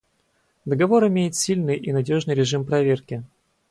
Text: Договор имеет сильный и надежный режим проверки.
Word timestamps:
Договор 0.65 1.07
имеет 1.09 1.35
сильный 1.35 1.77
и 1.77 1.91
надежный 1.91 2.33
режим 2.33 2.65
проверки. 2.65 3.21